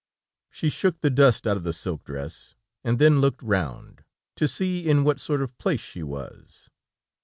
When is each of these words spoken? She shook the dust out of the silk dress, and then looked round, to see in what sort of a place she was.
She 0.49 0.71
shook 0.71 1.01
the 1.01 1.11
dust 1.11 1.45
out 1.45 1.57
of 1.57 1.63
the 1.63 1.71
silk 1.73 2.05
dress, 2.05 2.55
and 2.83 2.97
then 2.97 3.21
looked 3.21 3.43
round, 3.43 4.03
to 4.37 4.47
see 4.47 4.89
in 4.89 5.03
what 5.03 5.19
sort 5.19 5.43
of 5.43 5.51
a 5.51 5.53
place 5.53 5.79
she 5.79 6.01
was. 6.01 6.71